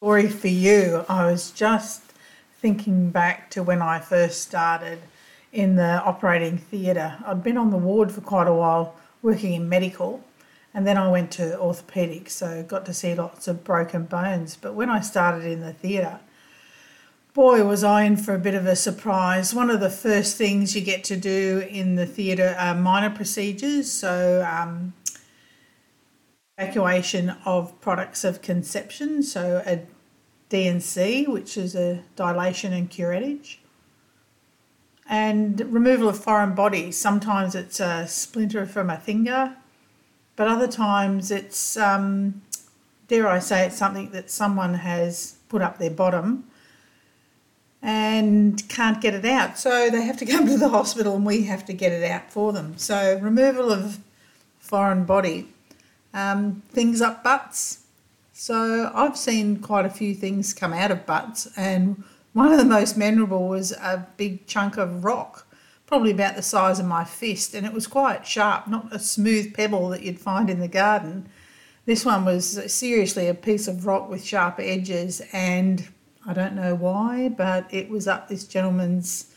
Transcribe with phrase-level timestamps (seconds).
[0.00, 1.04] Story for you.
[1.08, 2.02] I was just
[2.60, 5.00] thinking back to when I first started
[5.52, 7.16] in the operating theatre.
[7.26, 10.22] I'd been on the ward for quite a while working in medical
[10.72, 14.56] and then I went to orthopaedics, so got to see lots of broken bones.
[14.56, 16.20] But when I started in the theatre,
[17.34, 19.52] boy, was I in for a bit of a surprise.
[19.52, 23.90] One of the first things you get to do in the theatre are minor procedures,
[23.90, 24.92] so um,
[26.58, 29.80] evacuation of products of conception, so a
[30.48, 33.58] D&C, which is a dilation and curettage,
[35.08, 36.98] and removal of foreign bodies.
[36.98, 39.56] Sometimes it's a splinter from a finger,
[40.34, 42.42] but other times it's, um,
[43.06, 46.44] dare I say, it's something that someone has put up their bottom
[47.80, 49.58] and can't get it out.
[49.58, 52.32] So they have to come to the hospital and we have to get it out
[52.32, 52.76] for them.
[52.78, 54.00] So, removal of
[54.58, 55.48] foreign body,
[56.18, 57.84] um, things up butts.
[58.32, 62.64] So, I've seen quite a few things come out of butts, and one of the
[62.64, 65.48] most memorable was a big chunk of rock
[65.88, 69.54] probably about the size of my fist, and it was quite sharp, not a smooth
[69.54, 71.26] pebble that you'd find in the garden.
[71.86, 75.88] This one was seriously a piece of rock with sharp edges, and
[76.26, 79.34] I don't know why, but it was up this gentleman's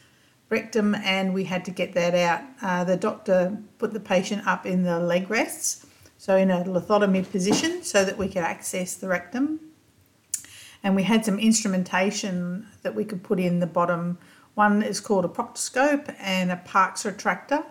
[0.50, 2.41] rectum, and we had to get that out.
[2.61, 5.86] Uh, the doctor put the patient up in the leg rests,
[6.22, 9.59] so in a lithotomy position, so that we could access the rectum.
[10.83, 14.19] And we had some instrumentation that we could put in the bottom
[14.53, 17.66] one is called a proctoscope and a Parks retractor.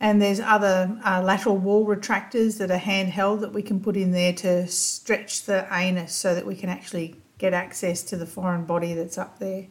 [0.00, 4.10] And there's other uh, lateral wall retractors that are handheld that we can put in
[4.10, 8.64] there to stretch the anus so that we can actually get access to the foreign
[8.64, 9.68] body that's up there.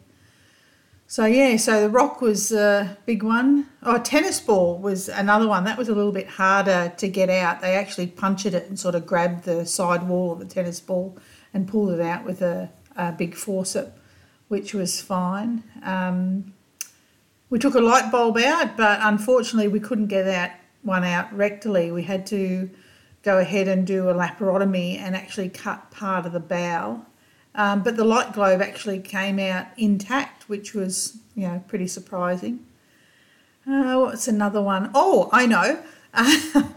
[1.11, 3.65] So yeah, so the rock was a big one.
[3.81, 5.63] Oh, tennis ball was another one.
[5.63, 7.61] That was a little bit harder to get out.
[7.61, 11.17] They actually punctured it and sort of grabbed the side wall of the tennis ball
[11.51, 13.89] and pulled it out with a, a big forceps
[14.49, 15.63] which was fine.
[15.81, 16.53] Um,
[17.49, 21.91] we took a light bulb out, but unfortunately, we couldn't get that one out rectally.
[21.91, 22.69] We had to
[23.23, 27.07] go ahead and do a laparotomy and actually cut part of the bowel.
[27.55, 32.65] Um, but the light globe actually came out intact, which was you know pretty surprising.
[33.67, 34.89] Uh, what's another one?
[34.93, 35.79] Oh, I know.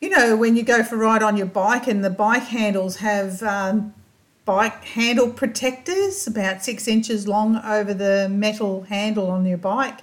[0.00, 2.96] you know when you go for a ride on your bike and the bike handles
[2.96, 3.94] have um,
[4.44, 10.00] bike handle protectors, about six inches long over the metal handle on your bike.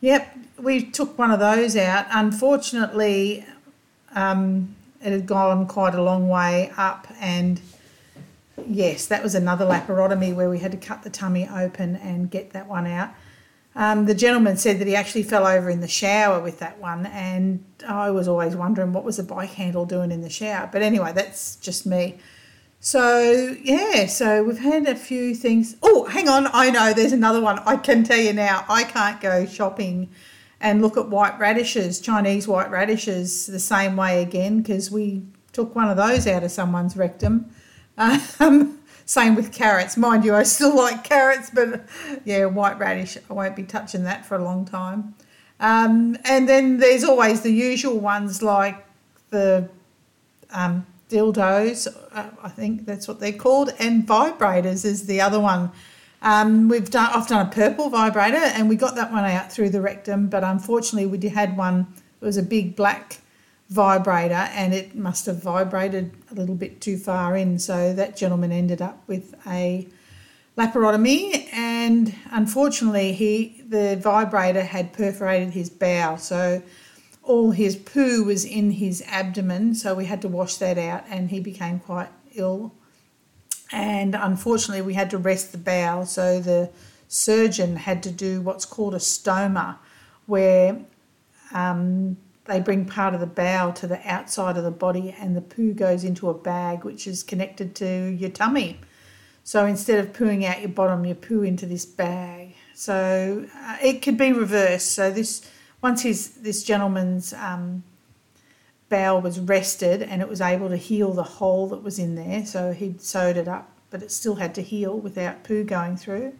[0.00, 2.06] Yep, we took one of those out.
[2.10, 3.44] Unfortunately,
[4.14, 7.60] um, it had gone quite a long way up, and
[8.68, 12.50] yes, that was another laparotomy where we had to cut the tummy open and get
[12.50, 13.10] that one out.
[13.74, 17.06] Um, the gentleman said that he actually fell over in the shower with that one,
[17.06, 20.68] and I was always wondering what was the bike handle doing in the shower.
[20.70, 22.18] But anyway, that's just me.
[22.80, 25.76] So yeah, so we've had a few things.
[25.82, 27.58] Oh, hang on, I know there's another one.
[27.60, 28.64] I can tell you now.
[28.68, 30.10] I can't go shopping
[30.60, 35.74] and look at white radishes, Chinese white radishes, the same way again because we took
[35.74, 37.50] one of those out of someone's rectum.
[37.98, 40.34] Um, same with carrots, mind you.
[40.34, 41.84] I still like carrots, but
[42.24, 43.16] yeah, white radish.
[43.28, 45.14] I won't be touching that for a long time.
[45.60, 48.86] Um, and then there's always the usual ones like
[49.30, 49.68] the
[50.50, 55.70] um, dildos, uh, I think that's what they're called, and vibrators is the other one.
[56.20, 59.70] Um, we've done I've done a purple vibrator, and we got that one out through
[59.70, 61.86] the rectum, but unfortunately we had one.
[62.20, 63.18] It was a big black
[63.68, 68.50] vibrator, and it must have vibrated a little bit too far in, so that gentleman
[68.50, 69.86] ended up with a
[70.56, 76.62] laparotomy, and unfortunately he the vibrator had perforated his bowel, so
[77.22, 81.30] all his poo was in his abdomen, so we had to wash that out, and
[81.30, 82.72] he became quite ill.
[83.70, 86.70] And unfortunately, we had to rest the bowel, so the
[87.06, 89.76] surgeon had to do what's called a stoma,
[90.24, 90.80] where
[91.52, 92.16] um,
[92.48, 95.74] they bring part of the bowel to the outside of the body, and the poo
[95.74, 98.80] goes into a bag which is connected to your tummy.
[99.44, 102.54] So instead of pooing out your bottom, you poo into this bag.
[102.74, 104.92] So uh, it could be reversed.
[104.92, 105.48] So this
[105.82, 107.84] once his this gentleman's um,
[108.88, 112.46] bowel was rested and it was able to heal the hole that was in there,
[112.46, 116.32] so he'd sewed it up, but it still had to heal without poo going through.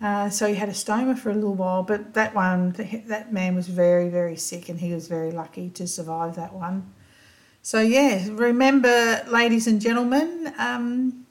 [0.00, 2.72] Uh, so he had a stoma for a little while, but that one,
[3.06, 6.92] that man was very, very sick, and he was very lucky to survive that one.
[7.62, 11.26] So yeah, remember, ladies and gentlemen, um,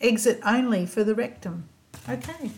[0.00, 1.68] exit only for the rectum.
[2.08, 2.50] Okay.